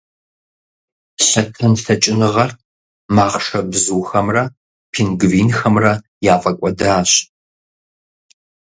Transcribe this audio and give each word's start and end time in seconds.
Лъэтэн 1.27 1.73
лъэкӀыныгъэр 1.83 2.51
махъшэбзухэмрэ 3.15 4.43
пингвинхэмрэ 4.91 5.93
яфӀэкӀуэдащ. 6.33 7.11